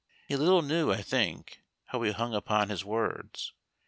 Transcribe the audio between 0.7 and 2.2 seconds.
I think, how we